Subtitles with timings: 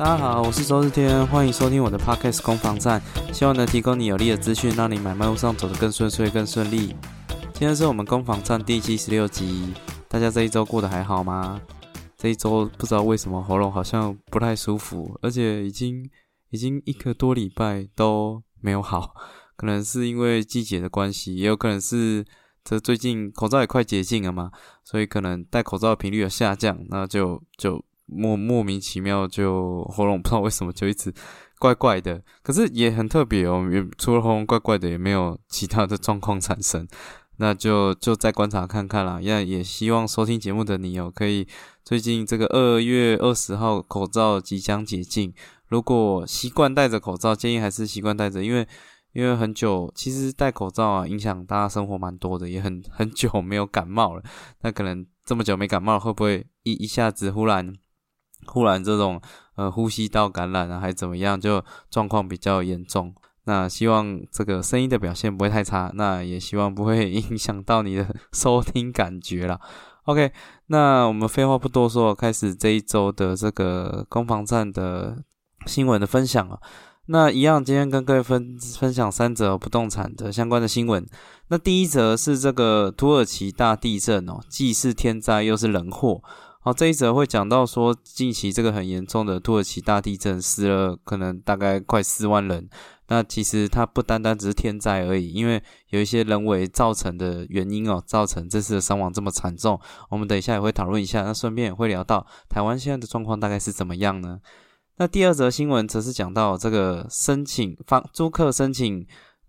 [0.00, 3.02] 大家好，我是周日天，欢迎收听我的 Podcast 攻防战，
[3.34, 6.96] 希望能提供你有力的资讯，让你买卖路上走得更顺遂、更顺利。
[7.52, 9.74] 今天是我们攻防战第七十六集，
[10.08, 11.60] 大家这一周过得还好吗？
[12.16, 16.08] 这一周不知道为什么喉咙好像不太舒服，而且已经
[16.48, 19.14] 已经一个多礼拜都没有好，
[19.54, 22.24] 可能是因为季节的关系，也有可能是
[22.64, 24.50] 这最近口罩也快解禁了嘛，
[24.82, 27.84] 所以可能戴口罩的频率有下降，那就就。
[28.12, 31.12] 莫莫名其妙就喉咙不知道为什么就一直
[31.58, 36.86] 怪怪的，可是也很特别哦， 也除了喉咙怪怪的，也没有其他的状况产生，
[37.36, 39.20] 那就就再观察看看啦。
[39.20, 41.46] 也也希望收听节目的你哦，可以
[41.84, 45.32] 最近这个二月二十号口罩即将解禁，
[45.68, 48.66] 如果习惯戴着口罩，建议还是习惯戴着，因为
[49.12, 54.22] 因为很久其实戴口罩啊，影响大家生活蛮多的，也很很久没有感冒了，
[54.62, 57.74] 那可能这么久没感冒，会不会一一下子忽然？
[58.46, 59.20] 忽然这种
[59.56, 63.14] 呃呼吸道感染啊，还怎么样，就状况比较严重。
[63.44, 69.60] 那希望这个声音的表现不会太差，那也希望不会影响到你的 收听感觉了。
[70.04, 70.30] OK，
[70.66, 75.16] 那我们废话不多说，开始这一周的这个攻防战的
[75.66, 76.60] 新闻的分享了。
[77.06, 81.04] 那一样，今天跟各位分分享三则不动产的相关的新闻。
[81.48, 86.22] 那第一则是这个土耳其大地震哦，既是天灾又是人祸。
[86.62, 92.68] 好，这一则会讲到说，近期这个很严重的土耳其大地震，死了可能大概快四万人。
[93.08, 99.80] 那其实它不单单只是天灾而已，因为有一些人为造成的原因哦，造成这次的伤亡这么惨重。
[100.10, 104.40] 我们等一下也会讨论一下，那顺便也会聊到台湾现在的状况大概是怎么样呢？
[104.98, 109.06] 那第二则新闻则是讲到这个申请房租客申请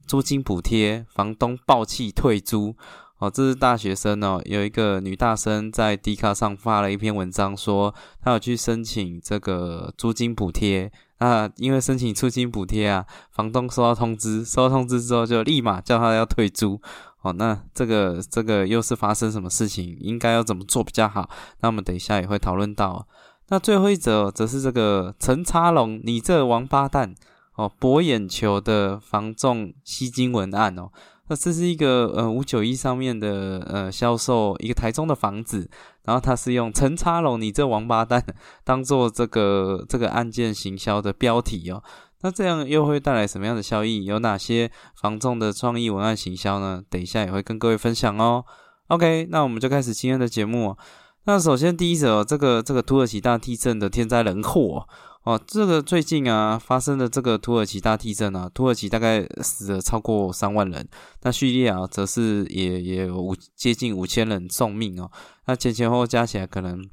[0.08, 2.78] 租金补贴，房东暴气退租。
[3.22, 10.92] 哦，这是大学生哦，有一个女大生在 D 卡上发了一篇文章，说她有去申请这个租金补贴。
[11.20, 16.82] 那因为申请租金补贴啊，房东收到通知，收到通知之后就立马叫她要退租。
[17.22, 19.96] 哦，那这个这个又是发生什么事情？
[20.00, 21.30] 应该要怎么做比较好？
[21.60, 23.08] 那我们等一下也会讨论到。
[23.50, 27.14] 那最后一则则是这个陈插龙，你这王八蛋
[27.54, 30.90] 哦，博眼球的房仲吸金文案哦。
[31.32, 35.70] 那这是一个呃五九一上面的呃销售一个台中的房子，
[36.04, 38.22] 然后他是用陈插龙，你这王八蛋
[38.66, 41.82] 当做这个这个案件行销的标题哦。
[42.20, 44.04] 那这样又会带来什么样的效益？
[44.04, 44.70] 有哪些
[45.00, 46.84] 房仲的创意文案行销呢？
[46.90, 48.44] 等一下也会跟各位分享哦。
[48.88, 50.76] OK，那我们就开始今天的节目。
[51.24, 54.80] 那首先第一则，这个这个土耳其大地震的天灾人祸。
[54.80, 54.88] 哦，
[55.24, 60.88] 哦这个最近啊发生的这个土耳其大地震啊，土耳其大概死了超过三万人，
[61.22, 65.12] 那叙利亚则是也也有五接近五千人送命哦，
[65.46, 66.84] 那前前后后加起来可能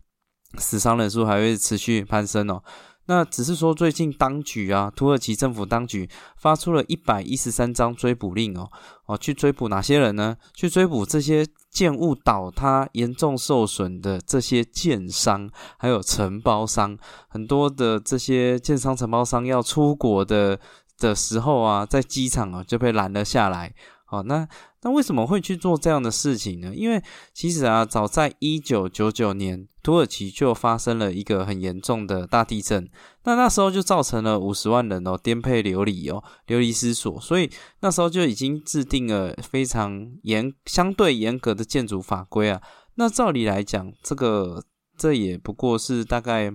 [0.58, 2.62] 死伤人数还会持续攀升哦。
[3.08, 8.70] 那只是说，最近当局啊，土耳其政府当局发出了一百一十三张追捕令哦，
[9.06, 10.36] 哦，去追捕哪些人呢？
[10.54, 15.48] 去追捕这些建物倒塌严重受损的这些建商，
[15.78, 16.98] 还有承包商。
[17.28, 20.60] 很多的这些建商承包商要出国的
[20.98, 23.74] 的时候啊，在机场啊就被拦了下来。
[24.10, 24.48] 好，那。
[24.82, 26.72] 那为什么会去做这样的事情呢？
[26.72, 27.02] 因为
[27.34, 32.88] 其实啊，早在一九九九年，土耳其就发生了一个很严重的大地震。
[33.24, 42.62] 那那时候就造成了五十万人哦颠沛流离哦流离失所，所以那时候就已经制定了非常严、相对严格的建筑法规啊。
[42.94, 44.62] 那照理来讲，这个
[44.96, 46.52] 这也不过是大概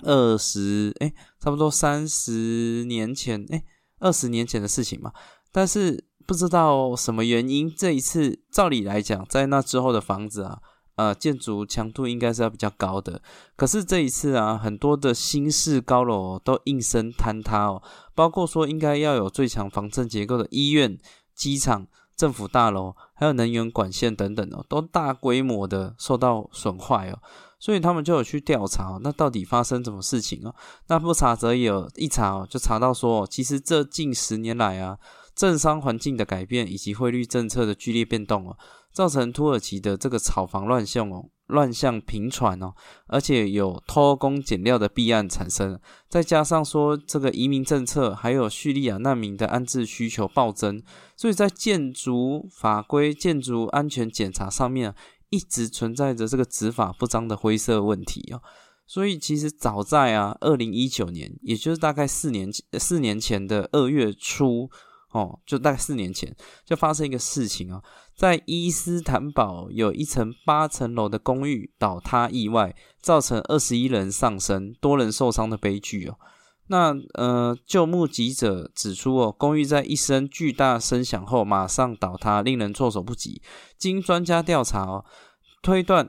[0.00, 3.62] 二十哎，差不多三十年前哎，
[3.98, 5.12] 二十年前的事情嘛。
[5.54, 10.58] 但是不知道什么原因，这一次照理来讲，在那之后的房子啊，
[10.96, 13.20] 呃，建筑强度应该是要比较高的。
[13.56, 17.82] 可是这一次啊，很多的新式高楼都应声坍塌哦，
[18.14, 20.98] 包括说应该要有最强防震结构的医院、
[21.34, 27.18] 机场、政府大楼，还有能源管线等等哦，都大规模的受到损坏哦。
[27.58, 30.52] 所以他们就有去调查，那到底发生什么事情哦？
[30.88, 34.98] 那不查则有，一查哦，就查到说，其实这近十年来啊。
[35.34, 38.56] 政商环境的改变以及汇率政策的剧烈变动哦，
[38.92, 42.74] 造成土耳其的这个炒房乱象哦，乱象频传哦，
[43.06, 50.82] 而且有偷工减料的弊案产生，再加上说这个移民政策，还有叙利亚难民的安置需求暴增，
[51.16, 54.94] 所以在建筑法规、建筑安全检查上面
[55.30, 58.42] 一直存在着这个执法不彰的灰色问题哦。
[58.86, 64.70] 所以其实早在啊，二零一九年，也就是大概四年四年前的二月初。
[65.12, 67.82] 哦，就大概四年前就发生一个事情啊，
[68.16, 76.16] 在伊斯坦堡有一层八层楼的公寓倒塌意外，造成二十一人丧生、多人受伤的悲剧哦。
[76.68, 83.42] 那呃，就目击者指出哦，公寓在一声巨大声响后马上倒塌，令人措手不及。
[83.76, 85.04] 经专家调查哦，
[85.62, 86.08] 推断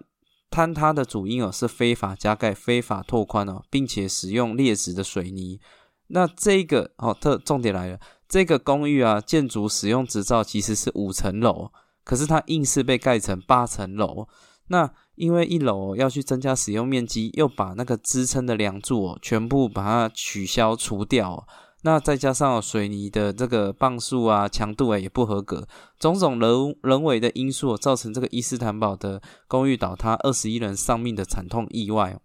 [0.49, 5.59] 坍塌的主因哦是非法加盖、非法拓宽哦，并且使用劣质的水泥。
[6.07, 7.99] 那这个哦，特重点来了，
[8.33, 11.69] 这个公寓啊，建筑使用执照其实是五层楼，
[12.03, 14.27] 可是它硬是被盖成八层楼。
[14.69, 21.45] 那因为一楼要去增加使用面积，又把那个支撑的梁柱全部把它取消除掉，
[21.83, 25.67] 那再加上水泥的这个磅数啊强度啊也不合格，
[25.99, 32.19] 种种人人为的因素造成这个伊斯坦堡的公寓倒塌，二十一人丧命的惨痛意外。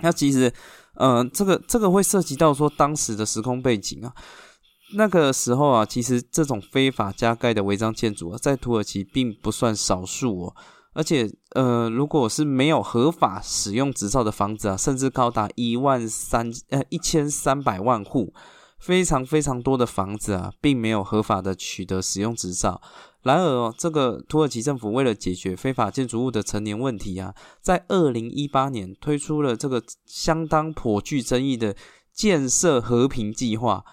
[0.00, 0.50] 那其实，
[0.94, 4.14] 嗯，这个这个会涉及到说当时的时空背景啊，
[4.94, 10.56] 那个时候啊，其实这种非法加盖的违章建筑啊，在土耳其并不算少数哦。
[10.94, 18.32] 而且，呃，如果是没有合法使用执照的房子啊，甚至高达一万三呃一千三百万户，
[18.80, 22.80] 非常非常多的房子啊，并没有合法的取得使用执照。
[23.22, 31.76] 然而哦，这个土耳其政府为了解决非法建筑物的成年问题啊，在二零一八年推出了这个相当颇具争议的
[32.12, 33.84] 建设和平计划。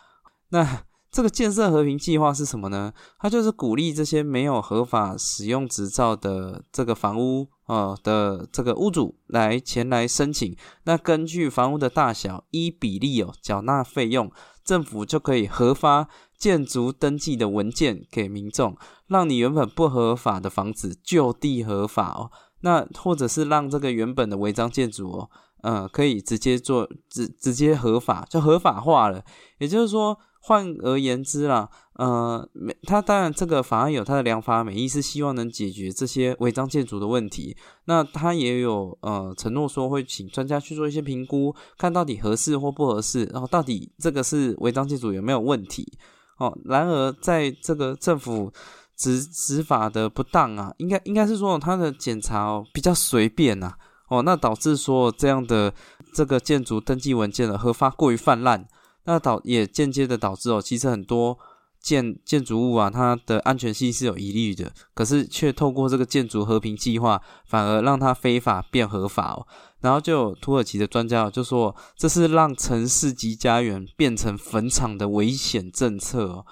[0.56, 2.92] 那 这个建设和平计划是什么呢？
[3.19, 10.54] 它就是鼓励这些没有合法使用执照的这个房屋啊的这个屋主来前来申请。
[10.84, 14.30] 那根据房屋的大小依比例哦缴纳费用，
[14.66, 18.75] 政府就可以核发建筑登记的文件给民众，
[19.07, 22.30] 让你原本不合法的房子就地合法哦。
[22.60, 25.30] 那或者是让这个原本的违章建筑哦，
[25.63, 29.24] 嗯，可以直接做直直接合法，就合法化了。
[29.60, 30.19] 也就是说。
[30.47, 32.47] 换而言之啦，呃，
[32.83, 37.57] 他当然这个法案有他的良法美意，是希望能解决这些违章建筑的问题。
[37.86, 45.92] 那他也有呃承诺说会请专家去做一些评估，看到底合适或不合适，然后到底这个是违章建筑有没有问题
[46.38, 46.56] 哦。
[46.65, 48.53] 然而在这个政府
[48.95, 53.74] 执执法的不当啊，应该应该是说他的检查哦比较随便呐
[54.09, 55.74] 哦，那导致说这样的
[56.13, 58.63] 这个建筑登记文件的核发过于泛滥。
[59.06, 61.38] 那导也间接的导致哦，其实很多
[61.80, 69.48] 建建筑物啊，它的安全性是有疑虑的，可是却透过这个建筑和平计划，反而让它非法变合法哦。
[69.81, 76.46] 然后就有土耳其的专家就说，这是让城市级家园变成坟场的危险政策哦。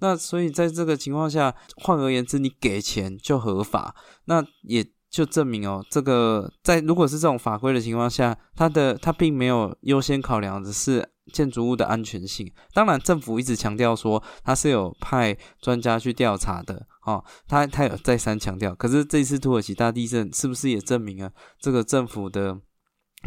[0.00, 3.94] 那所以在这个情况下，换而言之，你给钱就合法，
[4.24, 11.08] 那也就证明哦，这个在如果是这种法规的情况下，它的它并没有优先考量的是。
[11.30, 18.74] 建筑物的安全性，当然政府一直强调说它是有派专家去调查的，哦，他他有再三强调。
[18.74, 22.58] 可是这次土耳其大地震是不是也证明了这个政府的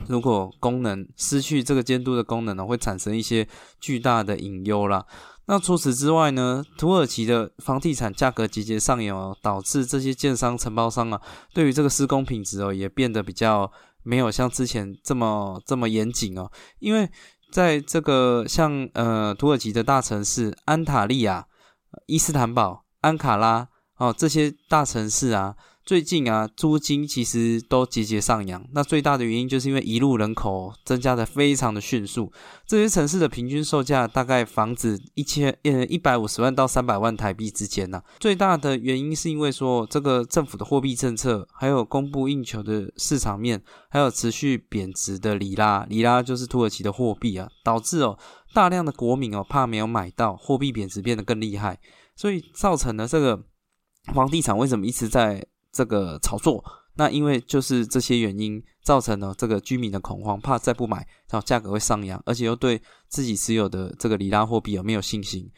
[0.07, 3.47] 如果功能失去这个监督的功能呢，会产生一些
[3.79, 5.05] 巨大的隐忧啦。
[5.45, 11.21] 那除此之外呢，土耳其的房地产价格节节上扬哦，导致这些建商承包商啊，
[11.53, 13.71] 对于这个施工品质哦，也变得比较
[14.03, 17.09] 没有像之前这么这么严谨哦，因为。
[17.51, 21.45] 在这个像呃土耳其的大城市安塔利亚、
[22.05, 23.67] 伊斯坦堡、安卡拉
[23.97, 25.53] 哦这些大城市啊。
[25.91, 28.65] 最近啊，租金其实都节节上扬。
[28.71, 32.31] 那最大的原因就是因为一路人口增加的非常的迅速。
[32.65, 38.01] 这些城市的平均售价大概房子一千呃一百五十万到三百万台币之间呢。
[38.21, 48.17] 最大的原因是因为说这个政府的货币政策，还有供不应求的市场面，还有持续贬值的里拉，里拉就是土耳其的货币啊，导致哦
[48.53, 51.77] 大量的国民哦怕没有买到，货币贬值变得更厉害，
[52.15, 53.43] 所以造成了这个
[54.13, 55.45] 房地产为什么一直在。
[55.71, 56.63] 这个炒作，
[56.95, 60.97] 那因为就是这些原因造成了这个居民的恐慌，怕再不买，
[61.29, 65.49] 然后价格会上扬，而且又对自己持有的这个里拉货币有没有信心。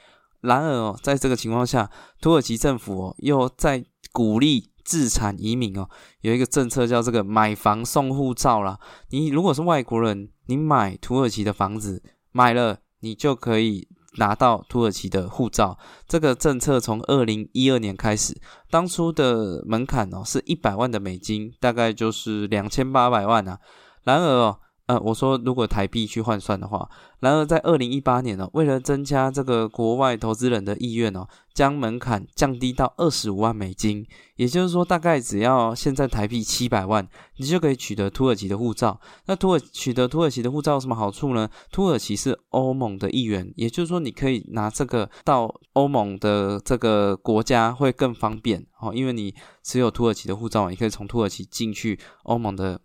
[0.42, 1.90] 然而哦，在这个情况下，
[2.22, 5.90] 土耳其政府哦又在鼓励自产移民哦，
[6.22, 8.80] 有一个政策叫这个买房送护照啦。
[9.10, 13.88] 你如果是外国人，你买土耳其的房子，买了你就可以。
[14.18, 15.78] 拿到土耳其的护照，
[16.08, 18.40] 这个政策从二零一二年开始，
[18.70, 23.60] 当初的门槛哦是一百万的美金，大概就是两千八百万啊。
[24.04, 26.90] 然而哦，呃，我说如果台币去换算的话，
[27.22, 39.00] 然而在二零一八年呢，为了增加这个国外投资人的意愿哦，将门槛降低到二十五万美金，也就是说，大概只要现在台币七百万，你就可以取得土耳其的护照。
[39.26, 41.50] 那土耳取得土耳其的护照有什么好处呢？
[41.72, 52.82] 土耳其是欧盟的一员，也就是说，你可以拿这个到欧盟的这个国家会更方便哦，因为你持有土耳其的护照，你可以从土耳其进去欧盟的。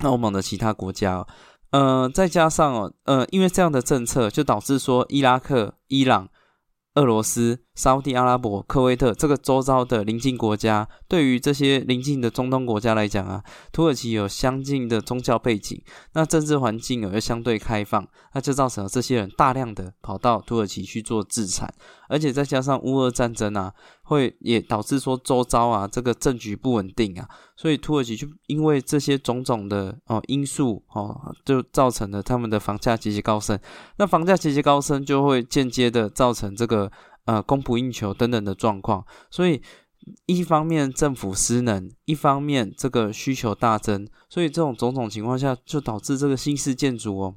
[0.00, 1.26] 欧盟的其他国家，
[1.70, 6.28] 呃，再加上哦，呃，因为这样的政策，就导致说伊拉克、伊朗。
[6.94, 21.72] 俄罗斯、沙地阿拉伯、科威特这个周遭的邻近国家，对于这些邻近的中东国家来讲啊，土耳其有相近的宗教背景，那政治环境又相对开放，那就造成了这些人大量的跑到土耳其去做自产，
[22.08, 27.26] 而且再加上乌俄战争啊，会也导致说周遭啊这个政局不稳定啊，
[27.56, 33.58] 所以土耳其就因为这些种种的哦因素哦，就造成了他们的房价节节高升，
[33.96, 36.92] 那房价节节高升就会间接的造成这个。
[37.24, 39.62] 呃，供不应求等等的状况，所以
[40.26, 47.36] 一方面政府失能，一方面这个需求大增，所以这种种种情况下，就导致这个新式建筑哦，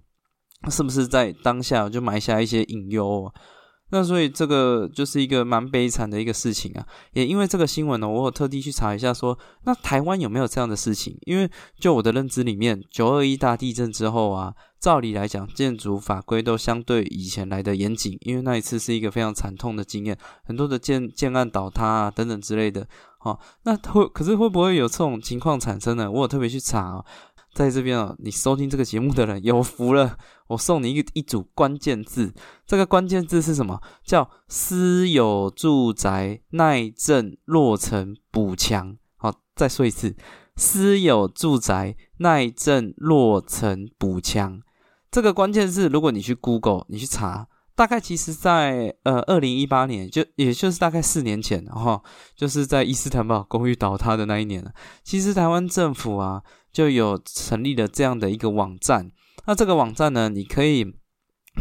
[0.71, 3.31] 是不是在当下就埋下一些隐忧？
[3.91, 6.85] 那所以这个就是一个蛮悲惨的一个事情啊。
[7.13, 11.17] 也因为这个新闻呢，我有特地去查一下，说那台湾有没有这样的事情？
[11.21, 11.49] 因为
[11.79, 22.87] 就我的认知里面，九二一大地震之后啊，照理来讲，建筑法规都相对以前来的严谨，因为那一次是一个非常惨痛的经验，很多的建建案倒塌啊等等之类的。
[23.19, 26.09] 好，那会可是会不会有这种情况产生呢？
[26.09, 27.03] 我有特别去查。
[27.53, 32.33] 在这边啊，你收听这个节目的人有福了，我送你一个一组关键字。
[32.65, 33.81] 这个关键字是什么？
[34.03, 38.97] 叫私有住宅耐震落成补强。
[39.17, 40.15] 好，再说一次，
[40.55, 44.61] 私有住宅耐震落成补强。
[45.11, 52.01] 这个关键字，如果你去 Google，你去查，大概其实在呃二零一八年，就也就是大概四年前，哈，
[52.35, 54.71] 就是在伊斯坦堡公寓倒塌的那一年了。
[55.03, 56.43] 其实台湾政府啊。
[56.75, 59.09] 就有成立了这样的一个网站，
[59.47, 60.95] 那这个网站呢，你可以，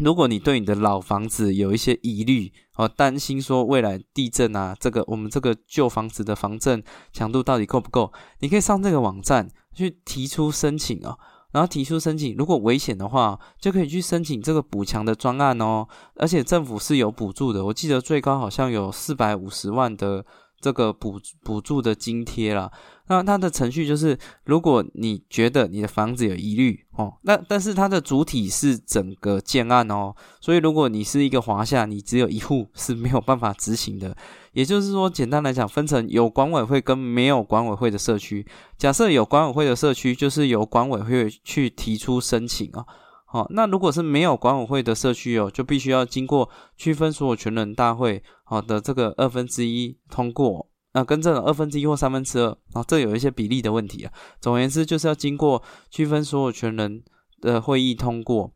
[0.00, 11.16] 如果你对你的老房子有一些疑虑哦，担心说未来地震啊，这个我们这个旧房子的防震强度到底够不够，你可以上这个网站去提出申请哦，
[11.52, 15.86] 然后提出申请，如果危险的话，就可以去申请这个补强的专案哦，
[16.16, 20.24] 而且政府是有补助的，我记得最高好像有四百五十万的
[20.60, 22.72] 这个补补助的津贴啦。
[23.06, 34.16] 那它的程序就是，如果你觉得你的房子有疑虑哦，那但是它的主体是整个建案哦，所以如果你是一个华夏，你只有一户是没有办法执行的。
[34.52, 38.46] 也就是说，简单来讲，分成有管委会跟没有管委会的社区。
[38.78, 42.86] 假设有管委会的社区，就是由管委会去提出申请啊。
[43.26, 50.70] 好，那如果是没有管委会的社区哦，就必须要经过区分所有权人大会好的这个二分之一通过。
[50.94, 54.12] 那跟这种二分之一或三分之二啊，这有一些比例的问题啊。
[54.40, 57.02] 总而言之，就是要经过区分所有权人
[57.40, 58.52] 的会议通过，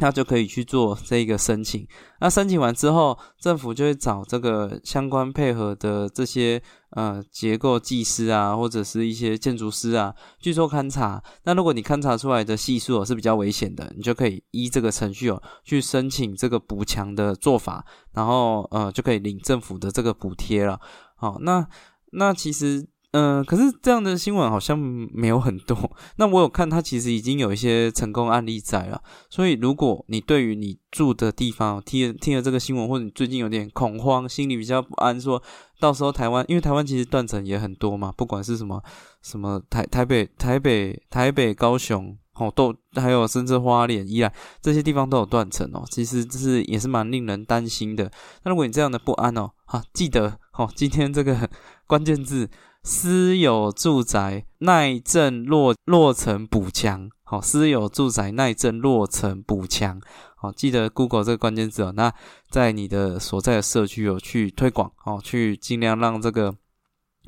[0.00, 1.86] 那就可以去做这个申请。
[2.20, 11.22] 那申请完之后，政府就会找这个相关配合的这些呃结构技师啊，或者是一些建筑师啊去做勘察。
[11.44, 20.80] 那如果你勘察出来的系数是比较危险的，你就可以依这个程序哦去申请这个补强的做法，然后呃就可以领政府的这个补贴了。
[21.16, 21.66] 好，那
[22.12, 25.90] 那其实，嗯，可是这样的新闻好像没有很多。
[26.16, 29.02] 那我有看，它其实已经有一些成功案例在了。
[29.30, 35.42] 所以，如果你对于你住的地方听听了这个新闻，或者你最近有点恐慌，心里比较不安，说
[35.80, 38.82] 到时候台湾，因为台湾其实断层也很多嘛，不管是什么
[39.22, 42.16] 什么台台北台北台北高雄。
[42.38, 48.10] 哦，都还有甚至花莲、依然这些地方都有断层哦，其实这是也是蛮令人担心的。
[48.44, 51.48] 那如果你这样的不安哦，哈，记得哦，今天这个
[51.86, 52.48] 关键字
[52.84, 60.00] “私有住宅耐震落落成补强”，好，私有住宅耐震落成补强，
[60.36, 61.92] 好，记得 Google 这个关键字哦。
[61.96, 62.12] 那
[62.50, 66.54] 在你的所在的社区有去推广哦，去尽量让这个。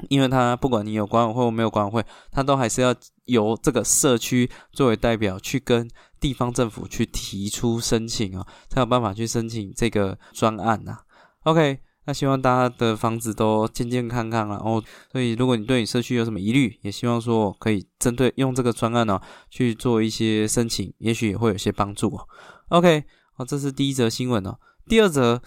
[0.08, 2.94] 因为他不管你有管委会或没有管委会，他都还是要
[3.28, 5.88] 由这个社区作为代表去跟
[6.20, 10.98] 地方政府去提出申请啊，才有办法去申请这个专案呐。
[11.44, 14.60] OK，那希望大家的房子都健健康康啊。
[14.64, 14.82] 哦，
[15.12, 22.26] 所以如果你对你社区有什么疑虑，也希望说可以针对用这个专案呢去做一些申请，也许也会有些帮助哦。
[22.68, 23.04] OK，
[23.34, 24.58] 好，这是第一则新闻哦。
[24.86, 25.40] 第二则。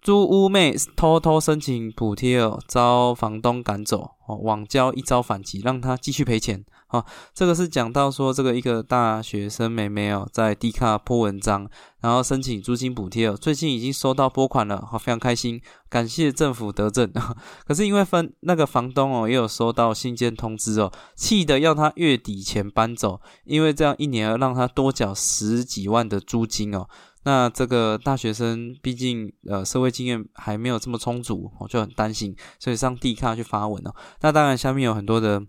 [0.00, 6.64] 租屋妹偷偷申请补贴哦，遭房东赶走哦，网交一招反击，让他继续赔钱。
[6.90, 7.04] 好，
[7.34, 11.68] 这个是讲到说这个一个大学生妹妹哦，在 D 卡播文章，
[12.00, 17.12] 然后申请租金补贴哦，最近已经收到拨款了，好，非常开心，感谢政府得政。
[17.68, 26.88] 可是因为分那个房东哦，也有收到信件通知哦，气得要他月底前搬走，因为这样一年要让他多缴十几万的租金哦。
[27.24, 33.94] 那这个大学生毕竟呃社会经验还没有这么充足，我就很担心，所以上 D 卡去发文哦。
[34.22, 35.42] 那当然下面有很多的。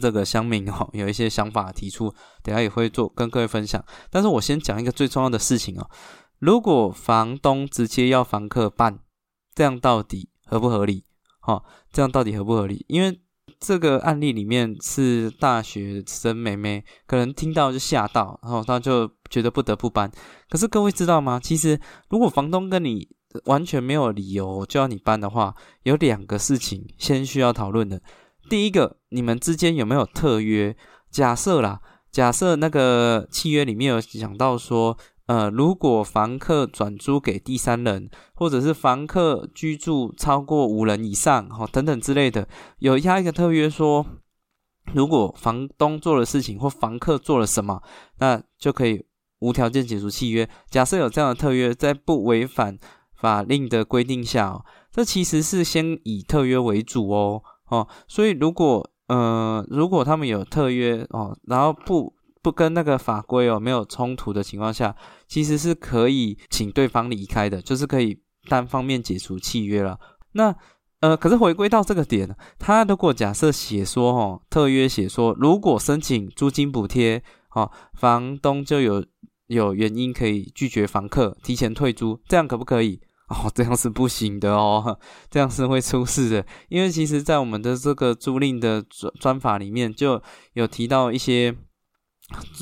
[0.00, 2.12] 这个乡民哈 有一些想法提出，
[2.42, 3.84] 等下也会做跟各位分享。
[4.10, 5.88] 但是我先讲一个最重要的事情哦，
[6.38, 8.98] 如果房东直接要房客办，
[9.54, 11.04] 这样到底合不合理？
[11.40, 11.62] 哈，
[11.92, 12.84] 这样到底合不合理？
[12.88, 13.20] 因为
[13.60, 20.10] 这个案例里面是大学生妹妹，可能听到就吓到，然后他就觉得不得不搬。
[20.48, 21.38] 可是各位知道吗？
[21.42, 23.08] 其实如果房东跟你
[23.44, 28.00] 完全没有理由就要你搬的话，有两个事情先需要讨论的。
[28.48, 30.76] 第一个，你们之间有没有特约？
[31.10, 34.96] 假设啦，假设那个契约里面有讲到说，
[35.26, 42.46] 呃，如果房客转租给第三人，或者是房客居住超过五人以上，哈，等等之类的，
[42.78, 44.04] 有压一个特约说，
[44.92, 47.82] 如果房东做了事情或房客做了什么，
[48.18, 49.06] 那就可以
[49.38, 50.48] 无条件解除契约。
[50.68, 52.78] 假设有这样的特约，在不违反
[53.14, 57.42] 法令的规定下，这其实是先以特约为主哦。
[57.74, 64.94] 哦，所以如果呃，如果他们有特约哦，然后不不跟那个法规哦没有冲突的情况下，
[65.26, 69.98] 其实是可以请对方离开的，就是可以单方面解除契约了。
[70.32, 70.54] 那
[71.00, 77.22] 呃，可是回归到这个点，他如果假设写说哦，特约写说，如果申请租金补贴，
[77.54, 79.04] 哦，房东就有
[79.48, 83.02] 有原因可以拒绝房客提前退租，这样可不可以？
[83.28, 84.98] 哦，这样是不行的哦，
[85.30, 86.46] 这样是会出事的。
[86.68, 91.56] 因为其实，在我们的这个租赁的专专法里面，就有提到一些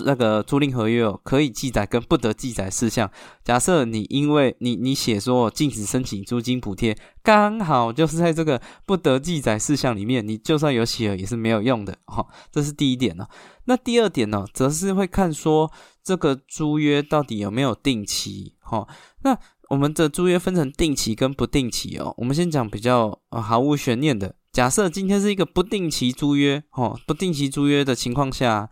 [0.05, 3.11] 那个租赁合约哦，可以记载跟不得记载事项。
[3.43, 11.99] 假设你因为你你写说禁止申请租金补贴，刚好就是在这个不得记载事项里面，你就算有写了也是没有用的。
[12.07, 13.27] 哈，这是第一点呢。
[13.65, 15.73] 那第二点呢，则是会看说
[16.05, 18.55] 这个租约到底有没有定期。
[18.61, 18.87] 哈，
[19.25, 19.37] 那。
[19.73, 22.13] 我们的租约分成定期跟不定期哦。
[22.19, 28.69] 我们先讲比较呃毫无悬念的，假设今天是一个不定期租约哦，不定期租约的情况下，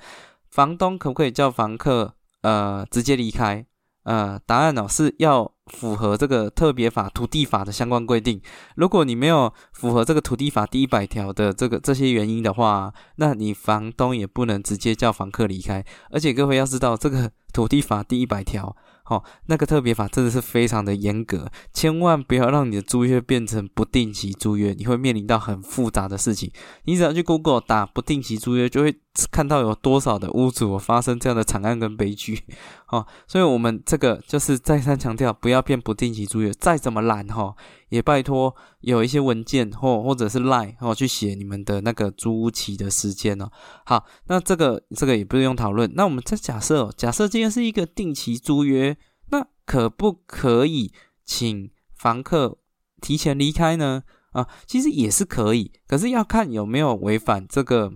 [0.50, 3.64] 房东可不可以叫房客呃直接离开？
[4.02, 8.39] 呃，答案呢是要符合这个特别法土地法的相关规定。
[8.76, 15.82] 如果你没有符合这个土地法第一百条的这个这些原因的话，那你房东也不能直接叫房客离开。
[16.10, 18.76] 而且各位要知道，这个土地法第一百条。
[19.11, 26.49] 哦，那个特别法真的是非常的严格，千万不要让你的租约变成不定期租约，你会面临到很复杂的事情。
[26.85, 28.97] 你只要去 Google 打不定期租约，就会
[29.33, 32.45] 看到有多少的屋主发生这样的惨案跟悲剧。
[32.91, 37.55] 哦，所以我们这个就是再三强调，不要变不定期租约，再怎么懒哈。
[37.89, 43.50] 也拜托有一些文件或或者是 line 哦去写你们的那个租期的时间哦。
[43.85, 45.91] 好，那这个这个也不用讨论。
[45.95, 48.97] 那我们再假设，假设今天是一个定期租约，
[49.31, 50.93] 那可不可以
[51.25, 52.59] 请房客
[53.00, 54.03] 提前离开呢？
[54.33, 57.93] 啊，其实也是可以，可是要看有没有违反这个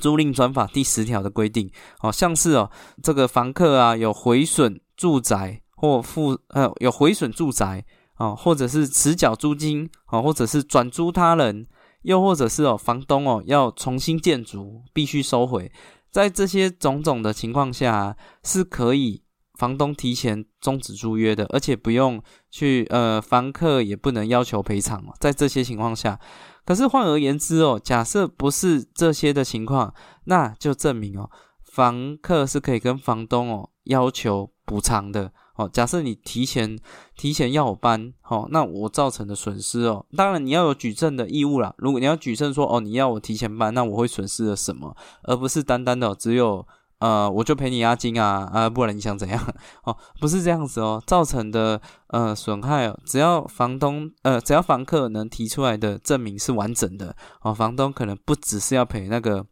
[0.00, 1.70] 租赁专法第十条的规定。
[2.00, 2.70] 哦，像是哦
[3.02, 7.84] 这个房客啊有毁损住宅或负呃有毁损住宅。
[8.18, 11.66] 哦，或者是迟缴租金，哦，或者是转租他人，
[12.02, 15.72] 又或者是哦，房东哦要重新建筑，必须收回，
[16.08, 19.24] 在这些种种的情况下，是可以
[19.58, 25.14] 房东提前终止租约的，而且不用去呃，房客也不能要求赔偿哦。
[25.20, 26.18] 在这些情况下，
[26.64, 29.92] 可是换而言之哦，假设不是这些的情况，
[30.24, 31.30] 那就证明哦，
[31.62, 35.32] 房客是可以跟房东哦要求补偿的。
[35.54, 36.78] 哦，假设你提前
[37.14, 41.74] 提前要我搬，好，那我造成的损失哦，当然你要有举证的义务啦。
[41.76, 46.66] 如果你要举证说，哦，你要我提前搬，那我会损失了什么，而不是单单的只有
[47.02, 49.54] 呃，我就赔你押金啊，啊，不然你想怎样？
[49.82, 59.44] 哦，不是这样子哦，造成的呃损害，只要房东呃，只要房客能提出来的证明是完整的，哦，房东可能不只是要赔那个。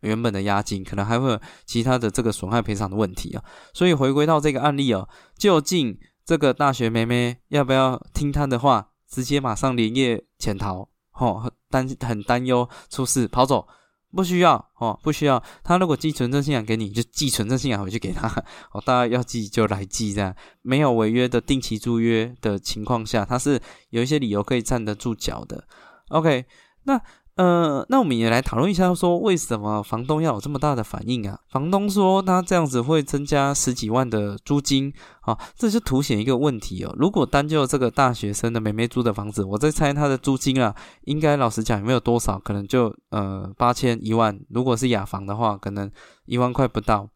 [0.00, 3.42] 原本的押金可能还会有其他的这个损害赔偿的问题啊，
[3.72, 10.86] 所以回归到这个案例哦，究竟这个大学妹妹要不要听他的话，直接马上连夜潜逃？
[11.18, 13.66] 哦，担很担忧出事跑走，
[14.12, 15.42] 不需要哦，不需要。
[15.62, 18.28] 他如果寄存征信函给你，就寄存征信函回去给他
[18.72, 20.34] 哦，大家要寄就来寄这样。
[20.62, 25.66] 没有违约的定期租约的情况下，他是有一些理由可以站得住脚的。
[26.08, 26.44] OK，
[26.84, 27.00] 那。
[27.36, 31.38] 呃，那我们也来讨论一下，说为什么房东要有这么大的反应啊？
[31.50, 36.94] 房东说他这样子会增加十几万的租金，啊，这就凸显一个问题哦。
[36.98, 44.40] 如果单就这个大学生的美妹租的房子，我在猜他的租金啊，应该老实讲也没有多少，可能就呃八千一万。
[44.48, 45.90] 如果是雅房的话，可能
[46.24, 47.06] 一万块不到。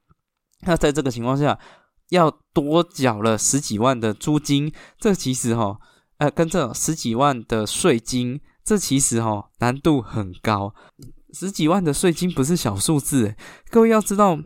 [0.66, 1.58] 那在这个情况下，
[2.10, 5.78] 要多缴了十几万的租金，这其实哈，
[6.18, 8.38] 呃，跟这十几万的税金。
[8.64, 10.74] 这其实哈难度很高，
[11.32, 13.34] 十几万的税金不是小数字。
[13.70, 14.38] 各位要知道，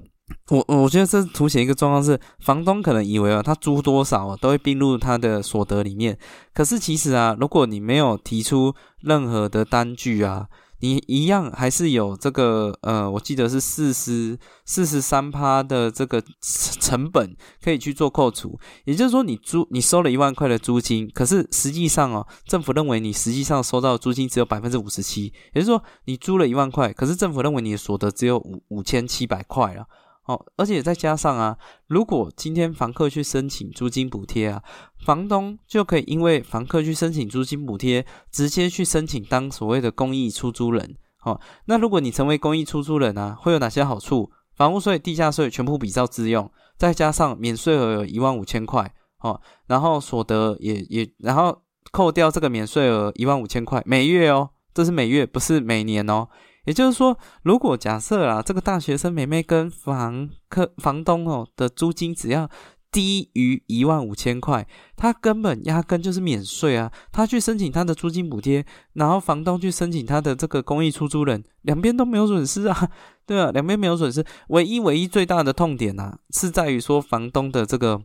[0.50, 6.18] 我我觉得这凸显一个状况是，房东可能以为啊，他租多少都会并入他的所得里面。
[6.52, 10.48] 可是其实啊，如果你没有提出任何的单据啊。
[10.80, 29.86] 你一样还是有这个呃，我记得是四十四十三趴的这个成本可以去做扣除，也就是说你租你收了一万块的租金，可是实际上哦，政府认为你实际上收到的租金只有百分之五十七，也就是说你租了一万块，可是政府认为你的所得只有五五千七百块了。
[30.26, 34.62] 哦，而且再加上啊，如果今天房客去申请租金补贴啊，
[35.04, 40.96] 房东就可以因为房客去申请租金补贴，直接去申请当所谓的公益出租人。
[41.24, 44.30] 哦，那如果你成为公益出租人啊，会有哪些好处？
[44.54, 48.94] 房屋税、地价税全部比照自用，再加上免税额有一万五千块。
[49.20, 56.28] 哦，然后所得也也，然后扣掉这个免税额一万五千块每月哦，这是每月，不是每年哦。
[56.64, 62.48] 也就是说，如果假设啊，这个大学生妹妹跟房客、房东哦的租金只要
[62.90, 66.90] 低于一万五千块，他根本压根就是免税啊。
[67.10, 72.88] 他去申请他的租金补贴，然后房东去申请他的这个公益出租人，两边都没有损失啊，
[73.26, 74.24] 对啊，两边没有损失。
[74.48, 78.02] 唯一唯一最大的痛点呢，是在于说房东的这个。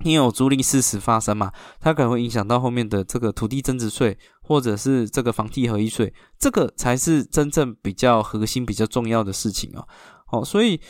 [0.00, 9.86] 因为有租赁事实发生嘛，它可能会影响到后面的这个土地增值税，或者是这个房地合一税，这个才是真正比较核心、比较重要的事情哦。
[10.26, 10.80] 好，所以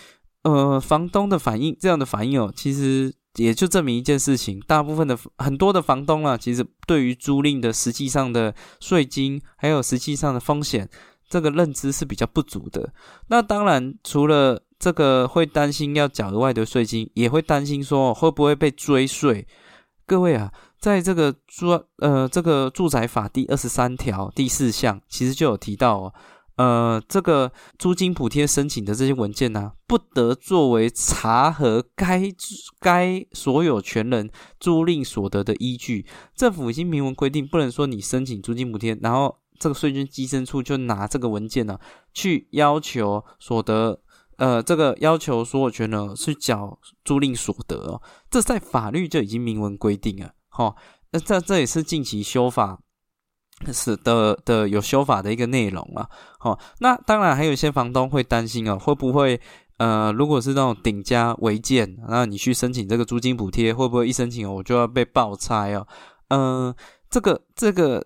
[0.45, 10.89] 呃，房东的反应，这样的反应哦，其实也就证明一件事情：大部分的很多的房东啊，其实对于租赁的实际上的税金，还有实际上的风险，
[11.29, 12.93] 这个认知是比较不足的。
[13.29, 19.47] 那当然，除了这个会担心要缴额外的税金，也会担心说会不会被追税。
[20.05, 21.69] 各位啊，在这个住
[21.99, 26.15] 呃这个住宅法第二十三条第四项，其实就有提到哦，
[26.57, 32.21] 呃，这个租金补贴申请的这些文件呢，不得作为查核该
[32.81, 36.05] 该所有权人租赁所得的依据。
[36.35, 41.79] 政府已经明文规定，不能说你申请租金补贴，然后这个税捐稽征处就拿这个文件呢
[42.13, 44.01] 去要求所得。
[44.39, 50.75] 呃，这个要求所有权呢是缴租赁所得哦，这在法律就已经明文规定了，哈。
[51.11, 52.81] 那这这也是近期修法
[53.73, 56.59] 是的的有修法的一个内容啊，好。
[56.81, 59.39] 那当然还有一些房东会担心哦，会不会
[59.77, 65.87] 呃，如果是那种顶加违建，那你去申请这个租金补贴，会不会一申请我就要被爆拆哦？
[66.29, 66.75] 嗯，
[67.11, 68.05] 这个这个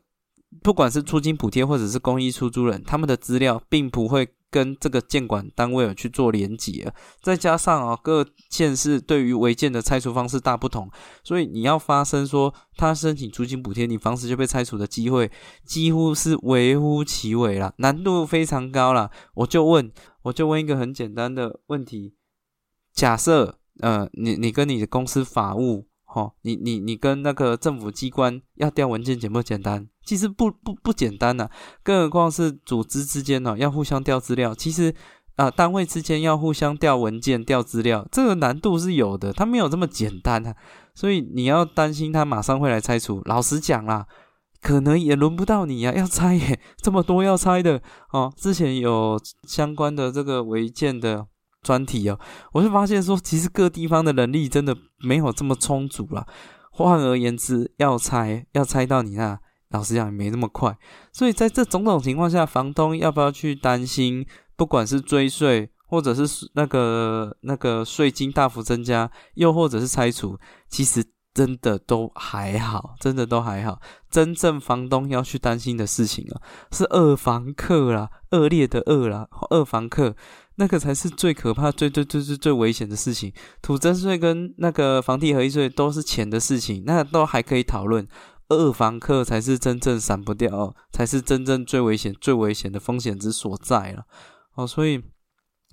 [0.63, 4.29] 不管是租金补贴或者是公益出租人，他们的资料并不会。
[4.51, 10.91] 跟这个监管单位有去做连结，再加上啊各县市对于违建的拆除方式大不同，
[11.23, 15.31] 所以你要发生说他申请租金补贴，你房子就被拆除的机会
[15.65, 19.11] 几乎是微乎其微了，难度非常高了。
[19.35, 19.91] 我就问，
[20.23, 22.15] 我就问一个很简单的问题：
[22.93, 25.89] 假设呃你你跟你的公司法务。
[26.17, 29.87] 哦，你你你跟那个政府机关要调文件简不简单？
[30.03, 31.47] 其实不不不简单呐，
[31.83, 34.55] 更何况是组织之间呢，要互相调资料。
[34.55, 34.95] 其实
[35.35, 40.57] 啊，单位之间要互相调文件、调资料，这个难度是有的，它没有这么简单啊。
[40.95, 44.07] 所以你要担心他马上会来拆除，老实讲啦，
[44.63, 48.33] 可能也轮不到你呀，要拆耶， 这么多要拆的哦。
[48.35, 51.27] 之前有相关的这个违建的。
[51.67, 52.17] 专题哦，
[52.53, 56.25] 我就发现说，其实各地方的人力真的没有这么充足了。
[56.71, 59.37] 换而言之，要拆要拆到你那，
[59.71, 60.79] 老实讲也没那么快。
[61.13, 64.25] 所以在这种种情况下，房东要不要去担心，
[64.55, 73.81] 不管是追税，或者是那个那个税金大幅增加，又或者是拆除，其实真的都还好，真的都还好。
[74.09, 80.15] 真正房东要去担心的事情啊，是二房客啦，恶劣的恶啦，二房客。
[80.57, 83.33] 那个才是最可怕、最最最最最危险的事情。
[83.63, 88.07] 土增税跟那个房地合一税都是钱的事情，那都还可以讨论。
[88.49, 94.05] 二房客才是真正闪不掉，才是真正最危险、最危险的风险之所在了。
[94.55, 95.03] 哦，所以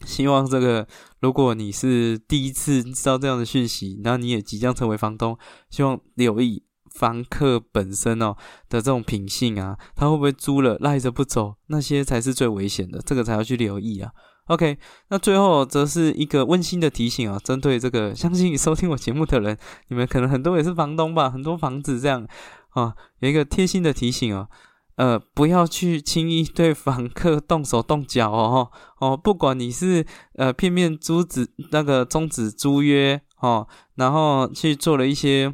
[0.05, 0.87] 希望这个，
[1.21, 5.37] 如果你是第一次知道这样的讯息，然后你也即将成为房东，
[5.69, 6.63] 希望留意
[6.95, 8.35] 房客本身哦
[8.67, 14.11] 的这种品性啊，他会不会租了赖着不走，那些才是最危险的，这个才要去留意啊。
[14.47, 14.77] OK，
[15.09, 22.27] 那最后则是一个温馨的提醒啊，针对这个相信收听我节目的人，你们可能很多也是房东吧，很多房子这样
[22.71, 24.49] 啊，有一个贴心的提醒哦。
[24.95, 35.51] 呃，不要去轻易对房客动手动脚哦哦，不管你是呃片面租止那个终止租约哦，然后去做了一些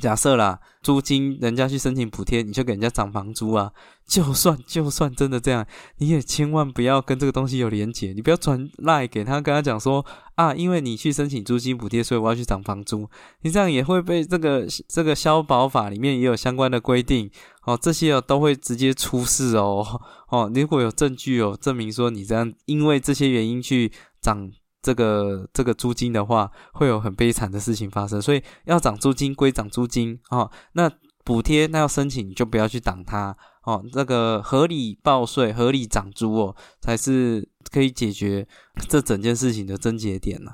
[0.00, 0.58] 假设啦。
[0.82, 3.72] 租金，人家去申请补贴，你就给人家涨房租啊！
[4.06, 5.66] 就算就算真的这样，
[5.98, 13.10] 你也千万不要跟这个东西有连结，你不要传赖给他，跟他讲说啊，因为你去申请租金补贴，所以我要去涨房租。
[13.40, 17.28] 你这样也会被这个这个消保法里面也有相关的规定
[17.64, 19.84] 哦，这些哦都会直接出事哦
[20.28, 24.52] 哦，如果有证据哦证明说你这样因为这些原因去涨。
[24.86, 30.48] 这个这个租金的话，会有很悲惨的事情发生，所以要涨租金归涨租金哦。
[30.74, 30.88] 那
[31.24, 33.84] 补贴那要申请，就不要去挡它哦。
[33.92, 38.46] 这个合理报税、合理涨租哦，才是可以解决
[38.88, 40.52] 这整件事情的症结点呐。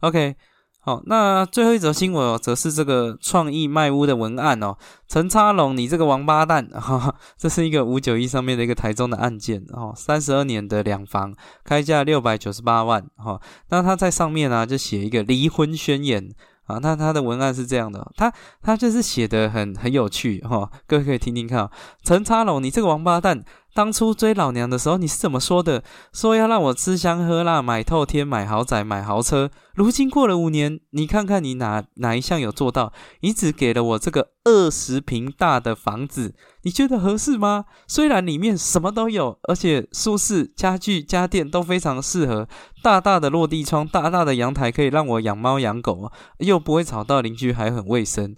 [0.00, 0.36] OK。
[0.84, 16.28] 好，那最后一则新闻哦，则是这个创意卖屋的文案哦，陈插龙，你这个王八蛋，哈哈，这是一个五九一上面的一个台中的案件哦，三十二年的两房，开价六百九十八万哈，那他在上面呢就写一个离婚宣言
[16.66, 21.70] 啊，那他的文案是这样的，他他就是写的很很有趣哈，各位可以听听看，
[22.02, 23.44] 陈插龙，你这个王八蛋。
[23.74, 25.82] 当初追老娘的时候，你是怎么说的？
[26.12, 29.50] 说要让我吃香喝辣、买透天、买豪宅、买豪车。
[29.74, 32.92] 如今过了五年，你看看你哪哪一项有做到？
[33.20, 37.64] 你只给了我这个二十平大的房子，你觉得合适吗？
[37.88, 42.46] 虽然里面什么都有，而且舒适、家具、家电都非常适合，
[42.82, 48.36] 大大的落地窗、大大的阳台，可以让我养猫养狗，又不会吵到邻居，还很卫生。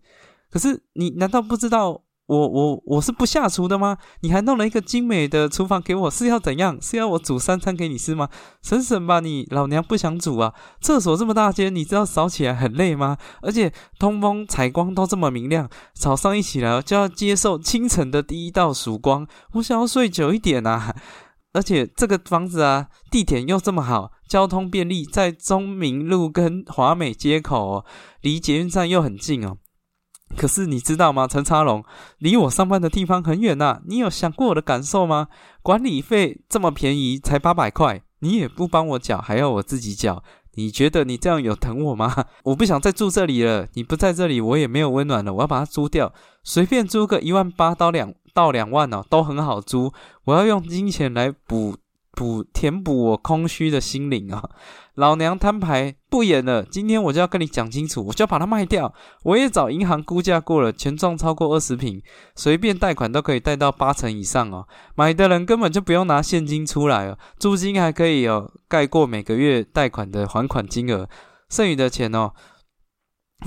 [0.49, 2.04] 可是你难道不知道？
[2.27, 3.99] 我我我是不下厨的吗？
[4.21, 6.79] 你还弄了一个精美的厨房给我，是要怎样？
[6.81, 8.31] 是要我煮三餐给你吃吗？
[8.63, 10.55] 省省吧你，老娘不想煮啊！
[10.81, 13.19] 厕所这么大间，你知道扫起来很累吗？
[13.43, 20.97] 而且通风采光都这么明亮，早上一起来就要接受清晨的第一道曙光，我想要睡久一点啊！
[21.53, 27.85] 而且这个房子啊，地点又这么好，交通便利，在中明路跟华美街口，
[28.23, 29.59] 离捷运站又很近哦。
[30.37, 31.85] 可是你知道吗，陈昌龙，
[32.18, 33.81] 离我上班的地方很远呐。
[33.87, 35.29] 你有想过我的感受吗？
[35.62, 40.23] 管理费这么便宜，才八百块，你也不帮我缴，还要我自己缴。
[40.57, 42.27] 你觉得你这样有疼我吗？
[42.44, 43.66] 我不想再住这里了。
[43.75, 45.35] 你不在这里，我也没有温暖了。
[45.35, 49.92] 我要把它租掉，随便租个一万八到两到两万哦，都很好租。
[50.25, 51.77] 我要用金钱来补。
[52.14, 54.42] 补填补我空虚的心灵啊！
[54.94, 58.94] 老娘摊牌不演了，今天我就要跟你讲清楚，我就要把它卖掉。
[59.24, 62.00] 我也找银行估价过了，权重超过二十平，
[62.37, 64.68] 随便贷款都可以贷到八成以上哦。
[64.94, 71.09] 买的人根本就不用拿现金出来哦，租金还可以哦盖过每个月贷款的还款金额，
[71.48, 72.33] 剩余的钱哦，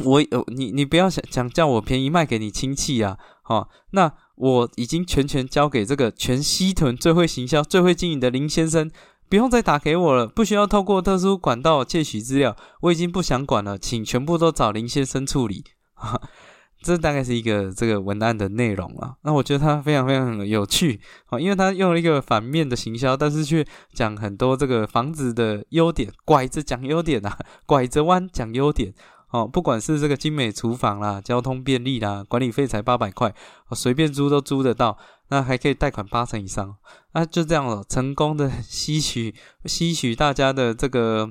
[0.03, 3.17] 我有你你不要想想叫我便宜卖给你亲戚啊！
[3.47, 4.11] 好，那。
[4.37, 8.87] 我已经全权交给这个全西屯最会行销、最会经营的林先生，
[9.27, 15.63] 不用再打给我了，不需要透过特殊管道窃取资料，我已经不想管了，请全部都找林先生处理。
[16.83, 19.15] 这大概是一个这个文案的内容了。
[19.23, 28.93] 那我觉得它非常非常有趣啊，因为它用了一个反面的行销，但是却讲很多这个房子的优点，拐着讲优点啊，拐着弯讲优点。
[29.31, 33.33] 哦，不管是这个精美厨房啦，交通便利啦，管理费才八百块，
[33.71, 34.97] 随便租都租得到，
[35.29, 36.75] 那还可以贷款八成以上，
[37.13, 39.35] 那就这样了，成功的 吸取
[39.65, 41.29] 吸取大家的这个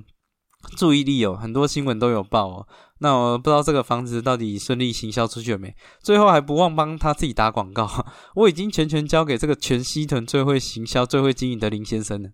[0.76, 2.68] 注意力哦，很多新闻都有报哦。
[2.98, 5.74] 那我不知道这个房子到底顺利行销出去了没？
[6.02, 12.30] 最后还不忘帮他自己打广告， 我已经全权交给这个全西屯最会行销、最会经营的林先生了。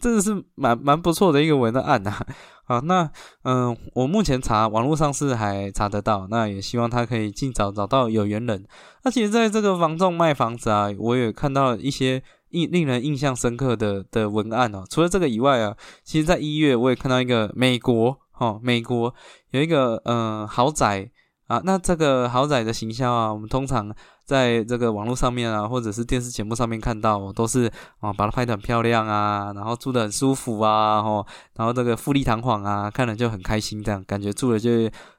[0.00, 2.24] 真的是蛮蛮不错的一个文案呐，
[2.66, 3.10] 好，那
[3.42, 8.66] 嗯，我目前查网络上是还查得到，那也希望他可以尽早找到有缘人。
[9.02, 14.82] 那其实在这个房仲卖房子啊，我也看到一些印令人印象深刻的的文案哦。
[14.88, 19.14] 除了这个以外啊，其实在一月我也看到一个美国，哈，美国
[19.50, 21.10] 有一个嗯豪宅
[21.46, 23.94] 啊，那这个豪宅的形象啊，我们通常。
[24.24, 34.70] 在这个网络上面啊，或者是电视节目上面看到，我都是啊，把它拍得很漂亮啊，然后住得很舒服啊，吼，然后这个富丽堂皇啊，看了就很开心，这样感觉住了就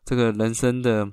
[0.03, 1.07] 这个人生的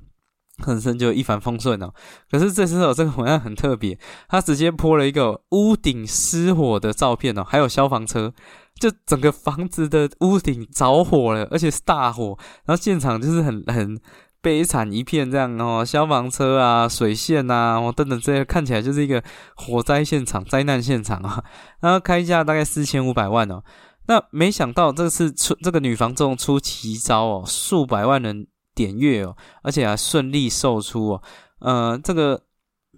[0.67, 1.93] 人生就一帆风顺哦。
[2.31, 8.33] 可是这时候这个文案很特别，他直接泼了一个屋顶失火的照片哦，还有消防车，
[8.81, 14.01] 就整个房子的屋顶着火了，而且是大火，然后现场就是很很。
[14.43, 19.23] 悲惨一片这样哦，消防车啊、水线呐，哦等等这些，看起来就是一个
[19.55, 21.43] 火灾现场、灾难现场啊。
[21.81, 23.63] 然后开价大概四千五百万哦。
[24.09, 31.23] 那没想到这次出这个女房仲出奇招哦，数百万人点阅哦，而且还顺利售出哦。
[31.61, 32.43] 呃，这个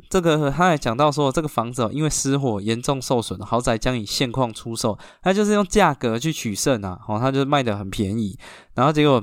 [0.08, 8.38] 这个他还讲到说，这个房子哦，因为失火严重受损，豪宅将以现况出售，他就是用价格去取胜啊，哦，他就卖的很便宜。
[8.74, 9.22] 然后结果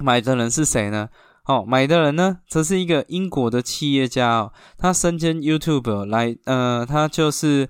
[0.00, 1.08] 买的人是谁呢？
[1.46, 7.68] 哦，买的人呢，则是一个英国的企业家哦，他身兼 YouTube 来，呃，他就是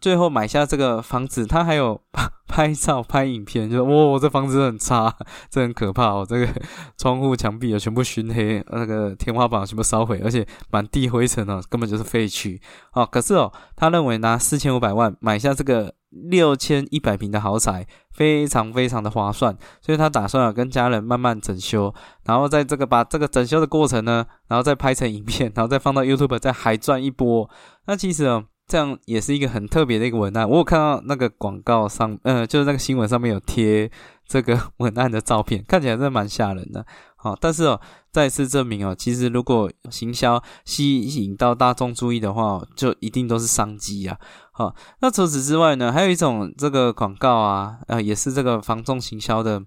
[0.00, 2.00] 最后买下这个房子，他还有。
[2.48, 5.14] 拍照拍影片，就哇，这房子很差，
[5.50, 6.26] 这很可怕哦。
[6.26, 6.48] 这个
[6.96, 12.58] 窗户墙壁啊，全部熏黑，那个天花板全部烧毁，而且满地灰尘哦，根本就是废墟
[12.94, 13.06] 哦。
[13.06, 27.48] 可是哦，他认为拿四千五百万买下这个六千一百平的豪宅，非常非常的划算，所以他打算跟家人慢慢整修，然后在这个把这个整修的过程呢，然后再拍成影片，然后再放到 YouTube 再海赚一波。
[27.86, 28.46] 那其实哦。
[28.68, 33.90] 这样也是一个很特别的一个文案，我有看到那个广告上，呃，就是那个新闻上面有贴
[34.26, 36.84] 这个 文案的照片，看起来真的蛮吓人的。
[37.16, 37.80] 好，但是哦，
[38.12, 44.18] 再次证明哦，其实如果行销吸引到大众注意的话，就一定都是商机啊。
[44.52, 49.62] 好，那除此之外呢，还有一种这个广告啊，呃，也是这个防重行销的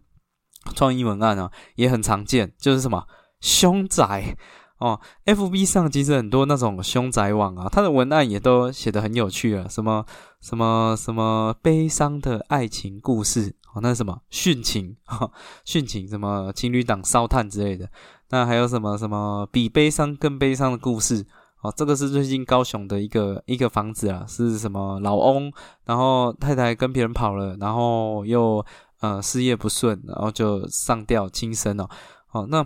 [0.76, 3.06] 创意文案啊，也很常见，就是什么
[3.40, 4.38] 凶宅。
[4.82, 10.04] 哦，F B 上其实很多那种凶宅网啊，它的文案也都写得很有趣啊，什么
[10.42, 14.20] 什么什么悲伤的爱情故事哦，那什么？
[14.32, 15.30] 殉情哈，
[15.68, 17.88] 殉情什么情侣档烧炭之类的，
[18.32, 18.98] 那还有什么？
[18.98, 19.48] 什么？
[19.52, 21.24] 比悲伤更悲伤的故事
[21.62, 25.00] 哦，这个是最近高雄的一个一个房子啊，是什么？
[25.02, 25.54] 老翁，
[25.86, 28.66] 然后太太跟别人跑了，然后又
[29.02, 31.88] 呃事业不顺，然后就上吊轻生了，
[32.32, 32.66] 哦那。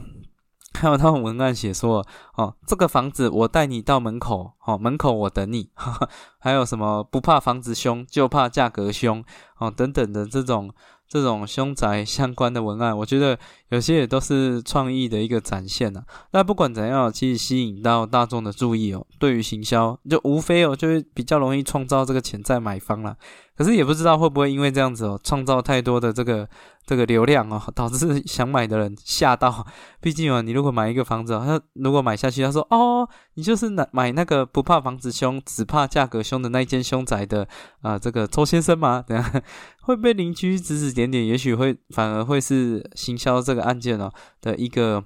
[0.76, 5.70] 还有他们文案写说，哦，这个房子我带你到门口，哦，门口我等你。
[6.40, 9.24] 还有什么不怕房子凶，就怕价格凶，
[9.58, 10.72] 哦，等等的这种。
[11.08, 13.38] 这种凶宅相关的文案，我觉得
[13.70, 16.02] 有些也都是创意的一个展现呐。
[16.32, 23.16] 那不管怎样，其实吸引到大众的注意哦，对于行销就无非哦，就是比较容易创造这个潜在买方了。
[23.56, 26.50] 可是也不知道会不会因为这样子哦，创造太多的这个
[26.86, 29.66] 这个流量哦，导致 想买的人吓到。
[30.02, 37.48] 毕竟哦，你如果买一个房子，他如果买下去，他说哦，你就是买买那个不怕房子凶，只怕价格凶的那一间凶宅的
[37.82, 39.04] 啊，这个周先生吗？
[39.06, 39.42] 等下。
[39.82, 45.04] 会被邻居指指点点，也许会反而会是行销这个案件哦的一个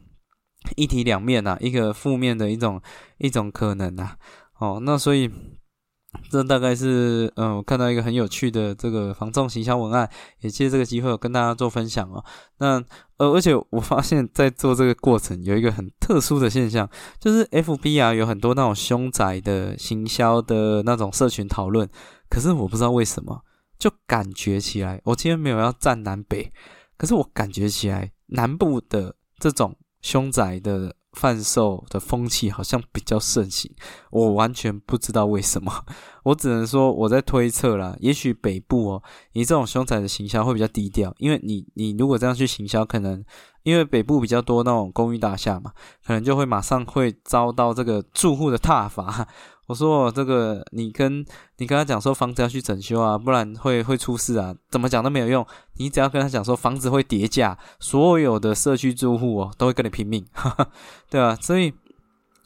[0.77, 2.81] 一体两面呐，一个负面的一种
[3.17, 4.15] 一种可能呐。
[4.57, 5.29] 哦，那所以
[6.31, 10.09] 这大概是嗯，我看到一个很有趣的这个防重行销文案，
[10.41, 12.23] 也借这个机会跟大家做分享哦。
[12.57, 12.83] 那
[13.17, 21.87] 呃，而且我发现，在做这个过程有一个很特殊的现象，就是 F B 啊有很多那种凶宅的行销的那种社群讨论，
[22.29, 23.41] 可是我不知道为什么。
[23.77, 26.51] 就感觉起来，我今天没有要站南北，
[26.97, 33.69] 可是我感觉起来，南部的这种凶宅的贩售的风气好像比较盛行，
[34.09, 35.69] 我完全不知道为什么，
[36.23, 39.03] 我只能说我在推测啦，也许北部哦，
[39.33, 43.21] 你这种凶宅的行销会比较低调，因为你你如果这样去行销，可能
[43.63, 45.73] 因为北部比较多那种公寓大厦嘛，
[46.05, 49.27] 可能就会马上会遭到这个住户的挞伐。
[49.69, 51.23] 我说这个，你跟
[51.57, 55.45] 你跟他讲说房子要去整修啊，不然会会出事啊，怎么讲都没有用。
[55.77, 60.25] 你只要跟他讲说房子会跌价，所有的社区住户哦都会跟你拼命，
[61.07, 61.37] 对吧？
[61.39, 61.71] 所以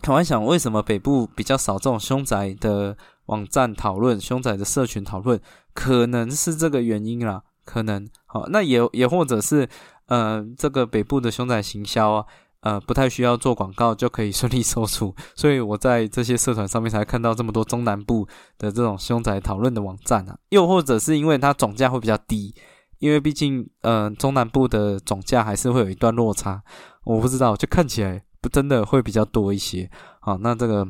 [0.05, 5.39] 我在想，为什么北部比较少这种凶宅的网站讨论、凶宅的社群讨论，
[5.73, 7.41] 可能是这个原因啦。
[7.63, 9.69] 可能好，那也也或者是
[10.07, 12.25] 呃，这个北部的凶宅行销啊。
[12.63, 18.25] 呃，不太需要做广告就可以顺利售出，所以我在这些社团上面才看到这么多中南部
[18.57, 22.55] 的这种凶宅讨论的网站啊，又或者是因为它总价会比较低，
[22.99, 26.63] 因为毕竟呃中南部的总价还是会有一段落差，
[27.03, 29.91] 我不知道，就看起来不真的会比较多一些。
[30.21, 30.87] 好，那这个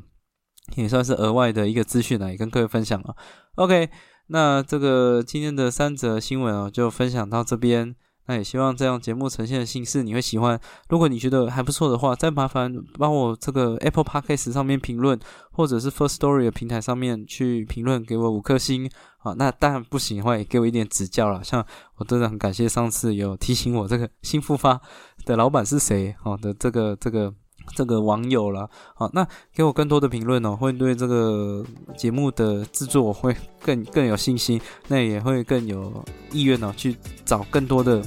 [0.75, 3.15] 也算是额外的一个资讯呢，也跟各位分享了。
[3.55, 3.89] OK，
[4.27, 7.95] 那这个今天的三则新闻哦，就分享到这边。
[8.25, 10.59] 那也希望这样节目呈现的形式你会喜欢。
[10.89, 15.19] 如果你觉得还不错的话，再麻烦帮我这个 Apple Podcast 上面评论，
[15.51, 19.33] 或者是 First Story 的平台上面去评论，给我五颗星啊。
[19.38, 21.43] 那当然不行的话，也给我一点指教了。
[21.43, 21.65] 像
[21.97, 24.79] 我真的很感谢上次有提醒我这个新复发
[25.25, 27.33] 的老板是谁哦的这个这个。
[27.76, 31.63] 这个网友了，好，那给我更多的评论哦，会对这个
[31.97, 36.95] 节目的制作会更更有信心，那也会更有意愿哦，去
[37.26, 38.01] 找更多的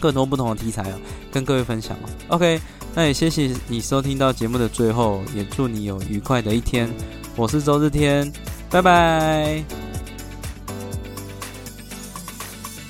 [0.00, 0.94] 更多不同的题材哦，
[1.30, 1.96] 跟各位分享。
[2.28, 2.60] OK，
[2.94, 6.88] 那也谢谢你收听到节目的最后，也祝你有愉快的一天。
[7.36, 8.30] 我是周日天，
[8.70, 9.91] 拜拜。